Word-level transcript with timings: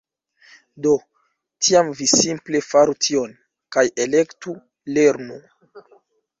Do, 0.85 0.93
tiam 1.67 1.91
vi 1.99 2.07
simple 2.15 2.63
faru 2.69 2.97
tion! 3.09 3.37
kaj 3.77 3.87
elektu 4.09 4.59
"lernu" 4.99 5.41